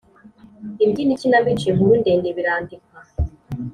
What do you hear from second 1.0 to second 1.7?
ikinamico